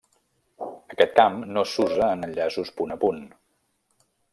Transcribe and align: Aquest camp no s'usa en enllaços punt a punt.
Aquest 0.95 1.13
camp 1.19 1.37
no 1.57 1.65
s'usa 1.75 2.09
en 2.17 2.29
enllaços 2.31 2.77
punt 2.81 2.97
a 2.97 3.03
punt. 3.05 3.25